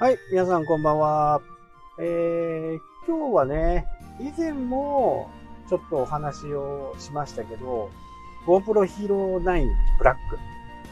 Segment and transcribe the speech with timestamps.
[0.00, 1.40] はい、皆さんこんばんは。
[1.98, 3.84] えー、今日はね、
[4.20, 5.28] 以前も
[5.68, 7.90] ちょっとお話をしましたけど、
[8.46, 9.66] GoPro Hero 9
[10.00, 10.14] Black。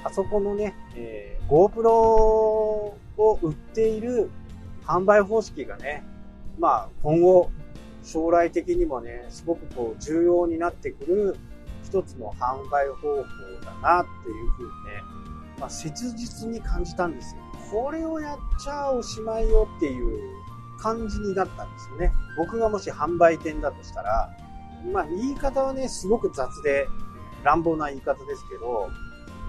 [0.02, 2.98] あそこのね、えー、GoPro を
[3.42, 4.28] 売っている
[4.84, 6.02] 販売方式がね、
[6.58, 7.52] まあ今後
[8.02, 11.36] 将来的にもね、すごくこう重要になってくる
[11.84, 13.22] 一つの販売方法
[13.64, 15.02] だなっていうふうにね、
[15.60, 17.45] まあ切実に感じたんですよ。
[17.70, 20.34] これをやっちゃおしまいよっていう
[20.78, 22.12] 感じになったんですよね。
[22.36, 24.30] 僕がもし販売店だとしたら、
[24.92, 26.88] まあ言い方はね、すごく雑で
[27.42, 28.90] 乱暴な言い方ですけど、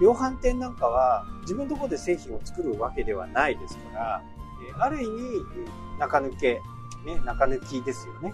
[0.00, 4.22] 量販店なんかは自分のところで製品を作るわけではないですから、
[4.78, 5.08] ある意味
[5.98, 6.60] 中抜け、
[7.04, 8.32] ね、中抜きですよね。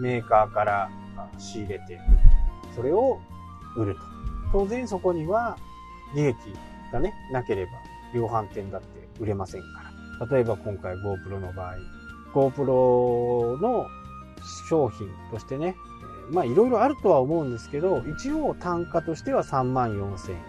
[0.00, 0.90] メーカーから
[1.38, 2.00] 仕入れて、
[2.74, 3.18] それを
[3.76, 4.00] 売ると。
[4.52, 5.56] 当然そこには
[6.14, 6.36] 利益
[6.92, 7.72] がね、なければ
[8.14, 9.66] 量販店だって売れませんか
[10.20, 10.26] ら。
[10.26, 11.76] 例えば今回 GoPro の場合、
[12.34, 13.86] GoPro の
[14.68, 15.76] 商品としてね、
[16.30, 20.42] まあいろいろあるとは思うんですけど、一応単価としては3万4千円。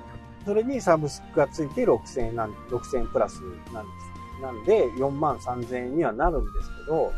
[0.46, 3.42] それにサブスクがついて6000円なん、6000円プラス
[3.74, 4.42] なんです。
[4.42, 7.14] なんで4万3千円にはなるんですけど、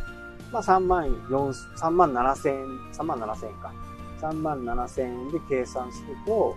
[0.51, 3.73] まあ3万4、3万7千円、3万7千円か。
[4.21, 6.55] 3万7千円で計算すると、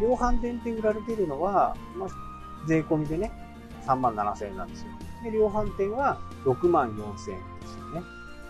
[0.00, 2.08] 量販店って売られているのは、まあ、
[2.68, 3.32] 税込みでね、
[3.86, 4.88] 3万7千円なんですよ。
[5.24, 8.02] で、量販店は6万4千円ですよね。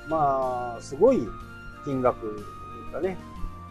[0.08, 1.26] まあ、すごい
[1.84, 2.44] 金額
[2.92, 3.16] がね、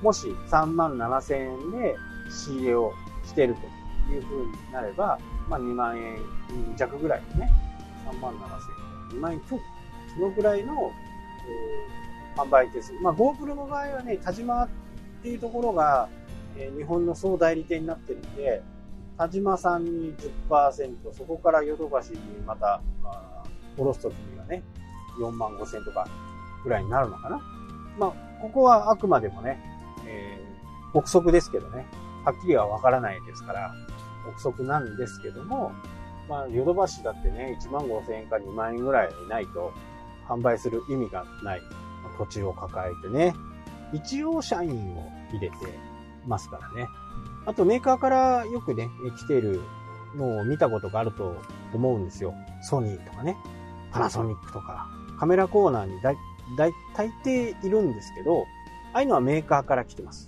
[0.02, 1.96] もし3万7千円で
[2.30, 6.18] 仕入れをしてるという風になれば、まあ2万円
[6.76, 7.52] 弱ぐらいのね、
[8.10, 8.48] 3万7千
[9.12, 9.60] 円、2万円強
[10.14, 10.92] そのぐらいの、
[12.36, 12.94] えー、販売手数。
[13.02, 14.70] まあ GoPro の場合はね、田島っ
[15.22, 16.10] ていうところが、
[16.56, 18.62] えー、日本の総代理店になってるんで、
[19.18, 20.16] 田島さんに
[20.50, 23.44] 10%、そこからヨドバシにまた、あ
[23.76, 24.64] 下ろすときにはね、
[25.20, 26.08] 4万5千とか
[26.64, 27.42] ぐらいになるのかな。
[27.98, 29.60] まあ、ここはあくまでもね、
[30.08, 31.88] えー、憶測ですけどね、
[32.26, 33.74] はっきりはわからないですから、
[34.28, 35.72] 憶測なんですけども、
[36.30, 39.74] まあ、ヨドバシだってね、1万5千円か2万円ぐらいないと
[40.28, 41.62] 販売する意味がない
[42.18, 43.34] 土地を抱えてね、
[43.94, 45.56] 一応社員を入れて
[46.28, 46.88] ますからね。
[47.48, 49.62] あとメーカーからよくね、来てる
[50.18, 51.38] のを見たことがあると
[51.74, 52.34] 思うんですよ。
[52.62, 53.38] ソニーとかね、
[53.92, 56.16] パナソニックとか、カメラコーナーに大
[56.58, 58.46] 大大抵いるんですけど、
[58.94, 60.28] ああいうのはメーカーから来てます。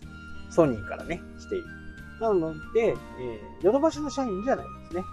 [0.50, 1.66] ソニーからね、来ている。
[2.22, 5.04] なので、えー、ヨドバシの社員じゃないですね。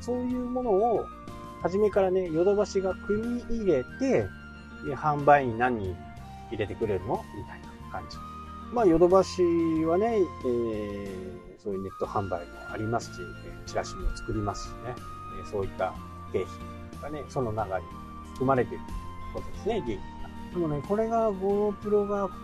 [0.00, 1.06] そういうものを、
[1.62, 4.26] 初めからね、ヨドバシが組み入れて、
[4.96, 5.94] 販売に何
[6.50, 7.22] 入れてくれるの？
[7.36, 8.16] みたいな感じ。
[8.72, 9.42] まあ、ヨドバシ
[9.84, 13.20] はね、えー、そういうネット販売もありますし、
[13.66, 14.94] チラシも作りますしね、
[15.50, 15.94] そういった
[16.32, 17.84] 経費がね、その中に
[18.32, 18.84] 含まれている
[19.34, 20.00] ことですね、利益
[20.50, 22.34] でもね、これが GoPro がこ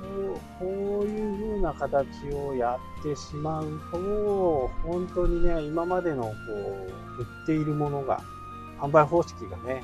[0.60, 6.32] う、こういう風な形をやってしまうと、本当にね、今までのこ
[7.18, 8.22] う、売っているものが、
[8.78, 9.82] 販売方式がね、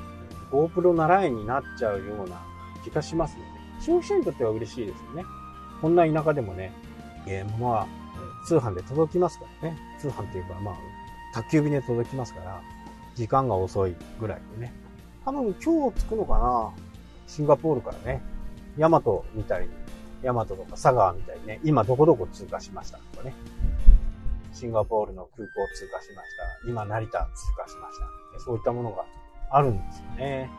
[0.51, 2.41] GoPro 習いになっちゃうような
[2.83, 3.47] 気がしますので、
[3.81, 5.25] 消費者にとっては嬉しいですよね。
[5.81, 6.71] こんな田舎でもね、
[7.27, 7.87] えー、物は
[8.45, 9.77] 通販で届きますからね。
[9.99, 10.75] 通販っていうか、まあ、
[11.33, 12.61] 宅急便で届きますから、
[13.15, 14.73] 時間が遅いぐらいでね。
[15.25, 16.71] 多分今日着くのかな
[17.27, 18.21] シンガポールからね、
[18.77, 19.69] ヤマトみたいに、
[20.21, 23.33] ヤマトとか佐川みたいにね、今どこどこ通過しましたとかね、
[24.51, 26.69] シンガポールの空港通過しました。
[26.69, 28.39] 今成田通過しました。
[28.39, 29.05] そういったものが
[29.49, 30.49] あるんですよね。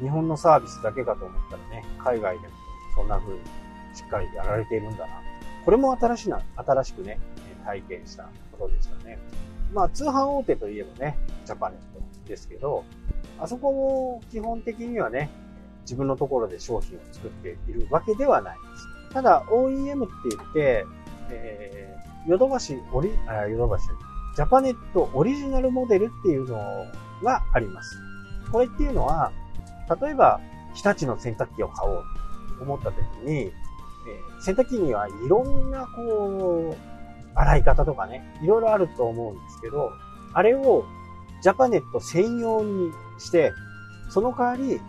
[0.00, 2.54] 日本のサービスだけかと思ったらね、海外でも
[2.96, 3.40] そんな風に
[3.94, 5.27] しっかりやられているんだな。
[5.68, 7.20] これも新しな、新しくね、
[7.62, 9.18] 体験したことでしたね。
[9.70, 12.84] まあ、通販大手といえばね、ジャパネットですけど、
[13.38, 15.28] あそこも基本的にはね、
[15.82, 19.12] 自分のところで商品を作っているわけではないです。
[19.12, 20.86] ただ、OEM って言って、
[21.28, 23.88] えー、ヨドバシオリ、あ、ヨドバシ、
[24.36, 26.86] ジャパネットオリジナルモデルっていうの
[27.22, 27.98] があります。
[28.50, 29.32] これっていうのは、
[30.00, 30.40] 例えば、
[30.72, 32.04] 日立の洗濯機を買おう
[32.56, 33.52] と思った時に、
[34.08, 36.88] えー、洗濯機にはいろんな、こう、
[37.34, 39.92] 洗い方とかね、いろいろあると思うんですけど、
[40.32, 40.84] あれを
[41.42, 43.52] ジャパネット専用にして、
[44.10, 44.80] その代わり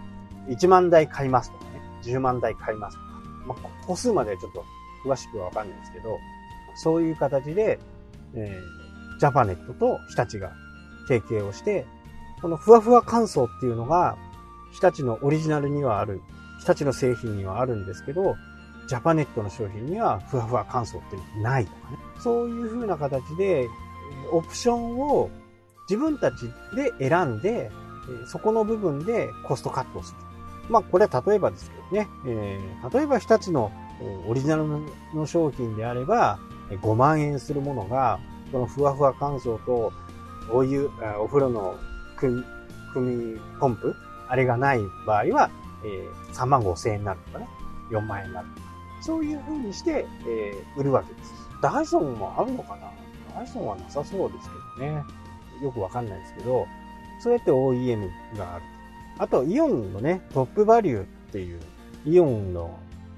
[0.47, 3.09] 1万台買いますとかね、10万台買いますとか、
[3.47, 4.65] まあ、個数までちょっと
[5.05, 6.17] 詳しくはわかんないですけど、
[6.75, 7.79] そういう形で、
[8.33, 10.51] えー、ジャパネットと日立が
[11.07, 11.85] 提携をして、
[12.41, 14.17] このふわふわ乾燥っていうのが、
[14.71, 16.21] 日立のオリジナルにはある、
[16.61, 18.35] 日立の製品にはあるんですけど、
[18.89, 21.97] ジャパネットの商品にはふわふわ乾燥ってないとかね。
[22.19, 23.69] そういう風な形で、
[24.31, 25.29] オプションを
[25.87, 27.69] 自分たちで選んで、
[28.25, 30.71] そこの部分でコストカットをする。
[30.71, 33.71] まあ、これは例えばですけどね、えー、例えば日立の
[34.27, 34.65] オリジナル
[35.13, 36.39] の商品であれば、
[36.69, 38.19] 5万円するものが、
[38.51, 39.93] このふわふわ乾燥と
[40.51, 40.89] お湯、
[41.19, 41.75] お風呂の
[42.17, 42.43] 組
[42.95, 43.95] みポンプ
[44.27, 45.51] あれがない場合は、
[45.85, 47.47] えー、3万5千円になるとかね、
[47.91, 48.68] 4万円になるとか。
[49.09, 51.33] そういう風にして、えー、売るわけです。
[51.63, 52.91] ダイソンもあるのかな？
[53.33, 55.03] ダイソンはなさそうですけどね。
[55.63, 56.67] よくわかんないですけど、
[57.19, 58.07] そうやって OEM
[58.37, 58.63] がある。
[59.17, 61.59] あと、イオンのね、トップバリューっていう、
[62.05, 62.77] イオンの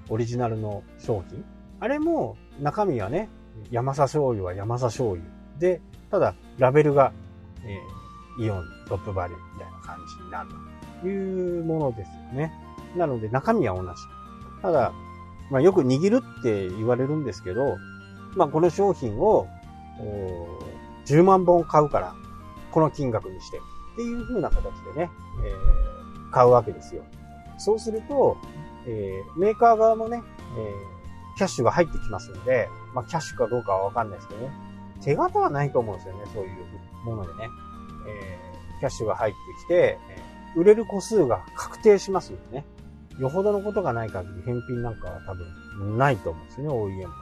[0.10, 1.44] オリジナルの商品。
[1.82, 3.28] あれも、中身はね、
[3.70, 5.26] 山佐醤油は山佐醤油。
[5.60, 7.12] で、ただ、ラベルが、
[7.66, 10.50] えー、イオントップバリューみたいな感じになる
[11.02, 12.54] というものですよね。
[12.96, 13.90] なので、中身は同じ。
[14.62, 14.94] ただ、
[15.51, 17.77] まあ、よく握るって言われるんですけど、
[18.36, 19.48] まあ、この商品を、
[21.06, 22.15] 10万本買うから、
[22.71, 24.63] この金額にして、っていう風な形
[24.95, 25.12] でね、
[25.45, 27.03] えー、買うわけですよ。
[27.57, 28.38] そうすると、
[28.88, 30.24] えー、メーカー側もね、
[30.57, 34.51] えー、キャッシュが入ってきますので、まあ、キャッシュかどうかはわかんないですけどね、
[35.01, 37.50] 手形はないと思うんですよね、そういうものでね。
[38.07, 40.00] えー、キャッシュが入ってきて、
[40.56, 42.65] 売れる個数が確定しますよね。
[43.19, 47.16] よほどのことがない限り返品なんかは多分ないと思うんですね、OEM とか。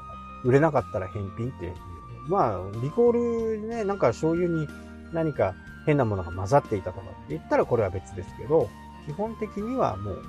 [0.44, 1.74] 売れなかったら返品っていう。
[2.27, 4.68] まあ、リコールね、なんか醤油に
[5.12, 5.56] 何か
[5.86, 8.69] 変なものが混ざっていたとかって言ったらこれは別ですけど、
[9.06, 10.24] 基本的にはもう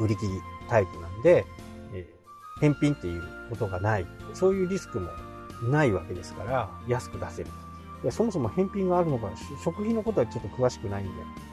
[0.00, 0.32] 売り切り
[0.68, 1.44] タイプなんで、
[1.94, 4.06] えー、返品っていうことがない。
[4.34, 5.10] そういうリスクも
[5.70, 7.50] ないわけですから、安く出せる。
[8.02, 9.30] でそもそも返品があるのか、
[9.62, 11.06] 食品のことはちょっと詳しくないん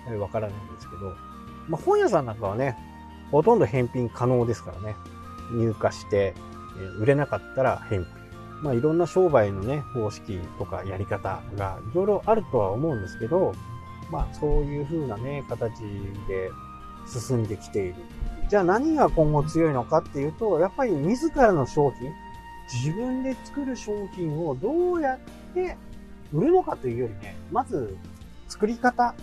[0.09, 1.15] で、わからないんですけど、
[1.67, 2.77] まあ、本屋さんなんかはね、
[3.33, 4.95] ほとんど返品可能ですからね。
[5.51, 6.35] 入荷して、
[6.99, 8.07] 売れなかったら返品。
[8.61, 13.53] まあいろんな商売のね、方式とかやり方がいろいろあるとは思うんですけど、
[14.11, 15.79] まあそういう風なね、形
[16.27, 16.51] で
[17.07, 17.95] 進んできている。
[18.49, 22.11] じゃあ何が今後強いのかっていうと、やっぱり自らの商品、
[22.71, 25.19] 自分で作る商品をどうやっ
[25.55, 25.75] て
[26.31, 27.97] 売るのかというよりね、まず
[28.47, 29.15] 作り方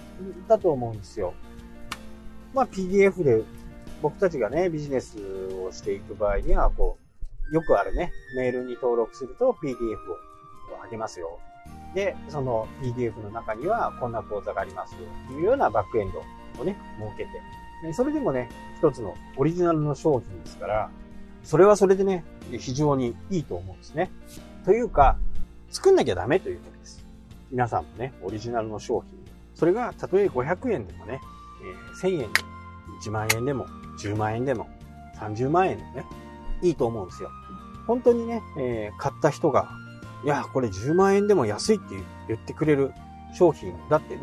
[0.48, 1.32] だと思うんですよ。
[2.52, 3.42] まあ PDF で
[4.02, 5.19] 僕たちがね、ビジネス
[5.67, 6.99] をしていく場合には、こ
[7.50, 11.38] う、よくあるね、メールに登録すると PDF をあげますよ。
[11.94, 16.23] で、その PDF の中にはこんな講座がありますよっていうようなバックエンド
[16.62, 17.31] をね、設けて。
[17.93, 18.49] それでもね、
[18.79, 20.91] 一つのオリジナルの商品ですから、
[21.43, 22.25] それはそれでね、
[22.58, 24.11] 非常にいいと思うんですね。
[24.64, 25.17] というか、
[25.70, 27.05] 作んなきゃダメということです。
[27.50, 29.19] 皆さんもね、オリジナルの商品。
[29.55, 31.20] それが、たとえ500円でもね、
[32.02, 32.32] え、1000円でも、
[33.02, 33.67] 1万円でも、
[34.00, 34.69] 10万円でも、
[35.19, 36.05] 30万円でもね、
[36.62, 37.31] いいと思うんですよ。
[37.87, 39.69] 本当にね、えー、買った人が、
[40.25, 41.94] いや、これ10万円でも安いって
[42.29, 42.93] 言ってくれる
[43.35, 44.23] 商品だってね、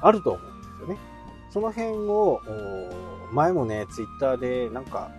[0.00, 0.96] あると思うんですよね。
[1.50, 2.40] その辺を、
[3.32, 5.10] 前もね、ツイッターでなんか、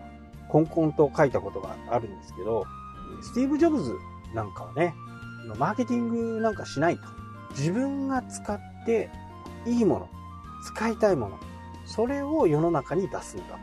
[0.50, 2.66] コンコンと書いたことがあるんですけど、
[3.22, 3.96] スティーブ・ジョブズ
[4.34, 4.94] なんかはね、
[5.58, 7.04] マーケティングなんかしないと。
[7.52, 9.10] 自分が使って
[9.66, 10.10] いいもの、
[10.64, 11.40] 使いたいもの、
[11.86, 13.58] それを世の中に出すんだ。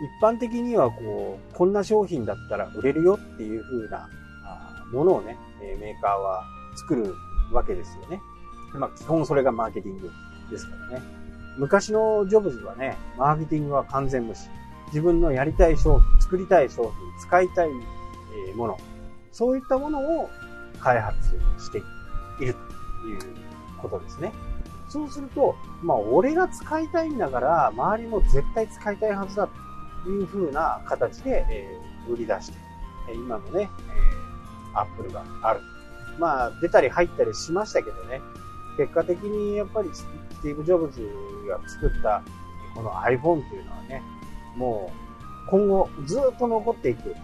[0.00, 4.08] 一般的にはこう、こんな商品だったら売れるよっていう風な
[4.92, 6.44] ものをね、メーカーは
[6.76, 7.14] 作る
[7.52, 8.20] わけですよね。
[8.74, 10.10] まあ基本それがマーケティング
[10.50, 11.02] ですからね。
[11.58, 14.48] 昔のジョブズはね、マーケティングは完全無視。
[14.86, 17.68] 自分のやりたい商品、作りたい商品、使いたい
[18.56, 18.78] もの、
[19.32, 20.28] そういったものを
[20.80, 21.18] 開発
[21.58, 22.54] している
[23.00, 23.18] という
[23.78, 24.32] ことですね。
[24.88, 29.48] そうすると、まあ、俺が使いたいんだから、周りも絶対使いたいはずだ
[30.10, 32.58] いう風な形で、えー、売り出して、
[33.14, 33.68] 今のね、
[34.74, 35.60] えー、アップルがある。
[36.18, 38.20] まあ、出たり入ったりしましたけどね、
[38.76, 40.06] 結果的にやっぱりス
[40.42, 41.00] ティーブ・ジョブズ
[41.48, 42.22] が作った
[42.74, 44.02] この iPhone というのはね、
[44.56, 44.92] も
[45.46, 47.14] う今後ずっと残っていく、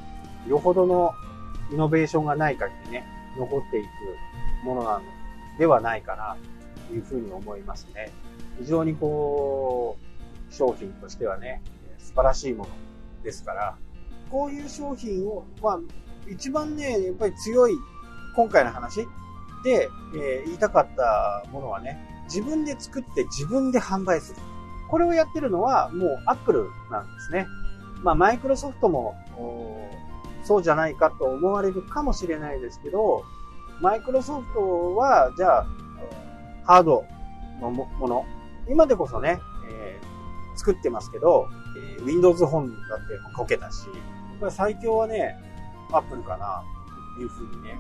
[0.49, 1.13] よほどの
[1.73, 3.07] イノベーションがない限りね、
[3.37, 5.03] 残っていくものなの
[5.59, 6.37] ではないかな
[6.89, 8.11] というふうに思いますね。
[8.59, 9.97] 非常にこ
[10.51, 11.63] う、商品としてはね、
[12.19, 12.71] 晴らしいもの
[13.23, 13.79] ですから、
[14.31, 15.79] こういう商品を、まあ、
[16.29, 17.75] 一番ね、やっぱり強い、
[18.35, 19.07] 今回の話
[19.63, 24.41] で、えー、言いたかったものはね、自分で作って自分で販売する。
[24.91, 27.47] これをやってるのはもうアップルなんですね。
[28.03, 29.15] まあ、マイクロソフトも、
[30.45, 33.23] そうじゃないかと思われるかもしれないですけど、
[33.81, 35.67] マイクロソフトは、じゃあ、
[36.65, 37.05] ハード
[37.61, 38.27] のもの、
[38.69, 39.39] 今でこそね、
[39.71, 40.18] えー、
[40.59, 41.49] 作ってますけど、
[41.99, 43.87] えー、Windows 本だってもうこけたし、
[44.51, 45.37] 最強はね、
[45.93, 46.63] Apple かな、
[47.17, 47.79] というふうにね、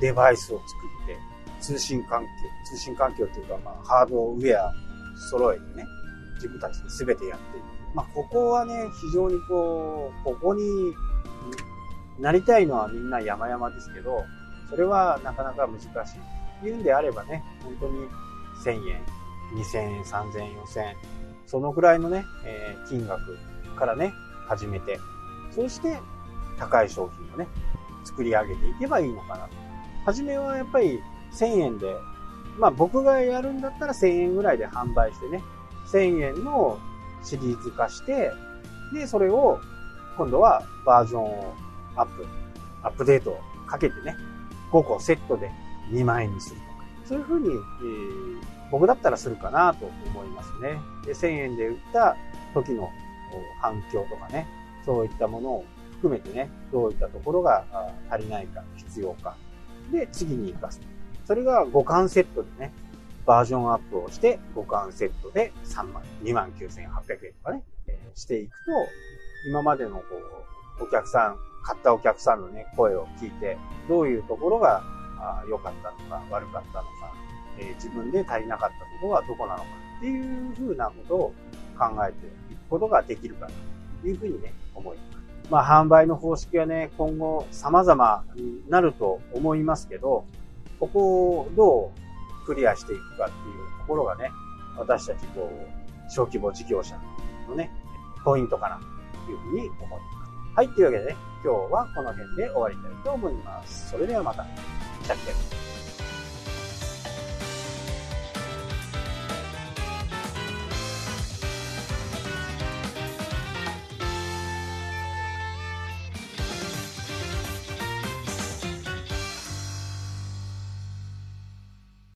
[0.00, 0.70] デバイスを作
[1.04, 1.18] って、
[1.60, 2.28] 通信環境、
[2.70, 4.72] 通信環境っていうか、まあ、ハードウェア
[5.30, 5.86] 揃えてね、
[6.34, 7.64] 自分たちで全てやっていく。
[7.94, 10.62] まあ、ここはね、非常にこう、ここに
[12.18, 14.24] なりたいのはみんな山々ですけど、
[14.68, 15.90] それはなかなか難しい。
[16.62, 18.08] 言うんであればね、本当に
[18.64, 19.02] 1000円、
[19.54, 20.96] 2000円、3000円、4000円、
[21.54, 23.38] そのくらいのね、えー、金額
[23.76, 24.12] からね、
[24.48, 24.98] 始めて、
[25.54, 26.00] そして
[26.58, 27.46] 高い商品をね、
[28.04, 29.54] 作り上げていけばいいのかなと。
[30.04, 30.98] はじめはやっぱり
[31.32, 31.94] 1000円で、
[32.58, 35.44] まあ僕がやるんだったら1000円ぐらいで販売してね、
[35.92, 36.76] 1000円の
[37.22, 38.32] シリーズ化して、
[38.92, 39.60] で、それを
[40.16, 41.54] 今度はバージョンを
[41.94, 42.26] アップ、
[42.82, 44.16] アップデートをかけてね、
[44.72, 45.52] 5個セットで
[45.92, 50.80] 2万円にするとか、そういうふうに、えー、僕だったらするかなと思いますね。
[51.06, 52.16] で、1000円で売った
[52.54, 52.90] 時の
[53.60, 54.48] 反響とかね、
[54.84, 57.64] そういったものを含めてね、どういったところが
[58.10, 59.36] 足りないか、必要か。
[59.92, 60.80] で、次に活かす。
[61.24, 62.72] それが5巻セットでね、
[63.24, 68.56] バージョンアップをして5巻セットで3万、2万9800円とかね、え、していくと、
[69.48, 70.02] 今までのこ
[70.80, 73.56] う、お客さん、買ったお客さんのね、声を聞いて、
[73.88, 74.82] どういうところが
[75.48, 77.14] 良かったのか、悪かったのか、
[77.58, 79.64] えー、自分で足りなかったところはどこなのか
[79.98, 81.34] っていうふうなことを
[81.78, 83.52] 考えていくことができるかな
[84.02, 85.14] というふうにね、思います。
[85.50, 90.24] まあ、販売の方式はね、今後様々になると思いますけど、
[90.80, 91.92] ここをど
[92.42, 94.30] うクリアしていくかっていうところがね、
[94.78, 96.98] 私たちこう、小規模事業者
[97.48, 97.70] のね、
[98.24, 98.80] ポイントかな
[99.26, 100.56] というふうに思います。
[100.56, 103.90] はい、というわけでね、今日はこの辺で終わりたいと思います。
[103.90, 104.44] それではまた。
[104.44, 105.63] したっけ